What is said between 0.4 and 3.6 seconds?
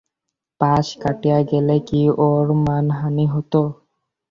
পাশ কাটিয়ে গেলে কি ওর মানহানি হত।